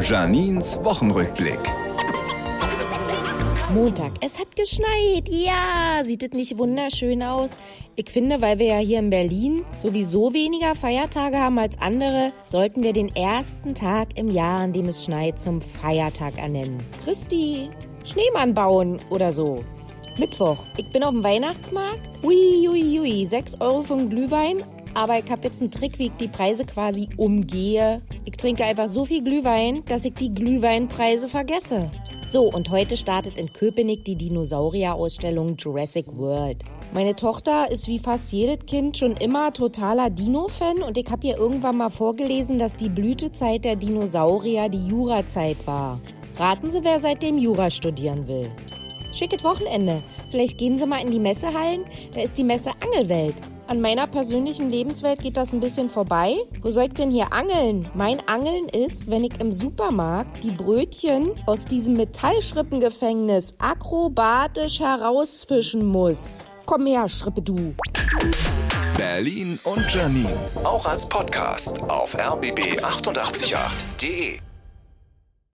Janins 0.00 0.78
Wochenrückblick. 0.84 1.60
Montag. 3.72 4.12
Es 4.20 4.38
hat 4.38 4.54
geschneit. 4.54 5.28
Ja, 5.28 6.04
sieht 6.04 6.22
es 6.22 6.32
nicht 6.32 6.58
wunderschön 6.58 7.22
aus? 7.22 7.56
Ich 7.94 8.10
finde, 8.10 8.42
weil 8.42 8.58
wir 8.58 8.66
ja 8.66 8.78
hier 8.78 8.98
in 8.98 9.10
Berlin 9.10 9.64
sowieso 9.74 10.34
weniger 10.34 10.74
Feiertage 10.74 11.38
haben 11.38 11.58
als 11.58 11.80
andere, 11.80 12.32
sollten 12.44 12.82
wir 12.82 12.92
den 12.92 13.14
ersten 13.16 13.74
Tag 13.74 14.08
im 14.16 14.30
Jahr, 14.30 14.60
an 14.60 14.72
dem 14.72 14.88
es 14.88 15.04
schneit, 15.04 15.38
zum 15.38 15.62
Feiertag 15.62 16.36
ernennen. 16.36 16.80
Christi, 17.02 17.70
Schneemann 18.04 18.54
bauen 18.54 19.00
oder 19.08 19.32
so. 19.32 19.64
Mittwoch. 20.18 20.58
Ich 20.76 20.92
bin 20.92 21.04
auf 21.04 21.12
dem 21.12 21.24
Weihnachtsmarkt. 21.24 22.22
Ui, 22.22 22.68
ui, 22.68 23.00
ui. 23.00 23.24
6 23.24 23.60
Euro 23.60 23.82
für 23.82 23.94
einen 23.94 24.10
Glühwein. 24.10 24.62
Aber 24.96 25.18
ich 25.18 25.30
habe 25.30 25.42
jetzt 25.42 25.60
einen 25.60 25.70
Trick, 25.70 25.98
wie 25.98 26.06
ich 26.06 26.16
die 26.18 26.26
Preise 26.26 26.64
quasi 26.64 27.10
umgehe. 27.18 27.98
Ich 28.24 28.38
trinke 28.38 28.64
einfach 28.64 28.88
so 28.88 29.04
viel 29.04 29.22
Glühwein, 29.22 29.84
dass 29.84 30.06
ich 30.06 30.14
die 30.14 30.32
Glühweinpreise 30.32 31.28
vergesse. 31.28 31.90
So, 32.24 32.50
und 32.50 32.70
heute 32.70 32.96
startet 32.96 33.36
in 33.36 33.52
Köpenick 33.52 34.06
die 34.06 34.16
Dinosaurier-Ausstellung 34.16 35.56
Jurassic 35.58 36.06
World. 36.16 36.64
Meine 36.94 37.14
Tochter 37.14 37.70
ist 37.70 37.88
wie 37.88 37.98
fast 37.98 38.32
jedes 38.32 38.64
Kind 38.64 38.96
schon 38.96 39.18
immer 39.18 39.52
totaler 39.52 40.08
Dino-Fan 40.08 40.82
und 40.82 40.96
ich 40.96 41.10
habe 41.10 41.26
ihr 41.26 41.36
irgendwann 41.36 41.76
mal 41.76 41.90
vorgelesen, 41.90 42.58
dass 42.58 42.74
die 42.74 42.88
Blütezeit 42.88 43.66
der 43.66 43.76
Dinosaurier 43.76 44.70
die 44.70 44.88
Jurazeit 44.88 45.58
war. 45.66 46.00
Raten 46.38 46.70
Sie, 46.70 46.82
wer 46.82 47.00
seitdem 47.00 47.36
Jura 47.36 47.68
studieren 47.68 48.26
will. 48.28 48.50
Schickes 49.16 49.42
Wochenende. 49.42 50.02
Vielleicht 50.30 50.58
gehen 50.58 50.76
Sie 50.76 50.86
mal 50.86 51.00
in 51.00 51.10
die 51.10 51.18
Messehallen. 51.18 51.86
Da 52.14 52.20
ist 52.20 52.36
die 52.36 52.44
Messe 52.44 52.72
Angelwelt. 52.80 53.34
An 53.68 53.80
meiner 53.80 54.06
persönlichen 54.06 54.70
Lebenswelt 54.70 55.20
geht 55.20 55.36
das 55.36 55.52
ein 55.52 55.58
bisschen 55.58 55.90
vorbei. 55.90 56.36
Wo 56.60 56.70
soll 56.70 56.84
ich 56.84 56.92
denn 56.92 57.10
hier 57.10 57.32
angeln? 57.32 57.84
Mein 57.94 58.20
Angeln 58.28 58.68
ist, 58.68 59.10
wenn 59.10 59.24
ich 59.24 59.40
im 59.40 59.52
Supermarkt 59.52 60.44
die 60.44 60.52
Brötchen 60.52 61.32
aus 61.46 61.64
diesem 61.64 61.94
Metallschrippengefängnis 61.94 63.56
akrobatisch 63.58 64.78
herausfischen 64.78 65.84
muss. 65.84 66.44
Komm 66.66 66.86
her, 66.86 67.08
Schrippe 67.08 67.42
du. 67.42 67.74
Berlin 68.96 69.58
und 69.64 69.92
Janine. 69.92 70.32
Auch 70.62 70.86
als 70.86 71.08
Podcast 71.08 71.82
auf 71.82 72.16
rbb888.de. 72.16 74.38